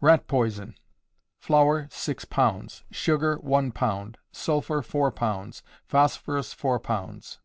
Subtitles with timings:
[0.00, 0.76] Rat Poison.
[1.40, 7.40] Flour, six pounds; sugar, one pound; sulphur, four pounds; phosphorus, four pounds.